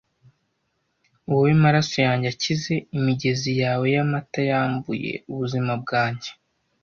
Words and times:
Wowe 1.29 1.51
maraso 1.63 1.97
yanjye 2.07 2.27
akize! 2.33 2.73
imigezi 2.97 3.51
yawe 3.61 3.85
yamata 3.95 4.39
yambuye 4.51 5.11
ubuzima 5.31 5.71
bwanjye! 5.83 6.29